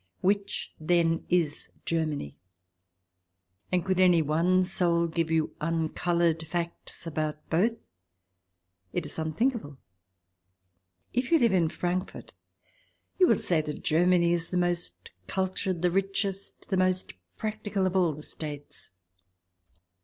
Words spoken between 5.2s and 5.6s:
you